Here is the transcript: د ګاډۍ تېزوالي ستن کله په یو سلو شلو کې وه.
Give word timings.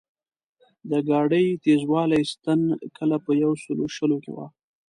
د 0.89 0.91
ګاډۍ 1.09 1.45
تېزوالي 1.63 2.21
ستن 2.33 2.59
کله 2.97 3.17
په 3.25 3.31
یو 3.43 3.51
سلو 3.63 3.85
شلو 3.95 4.17
کې 4.23 4.31
وه. 4.35 4.47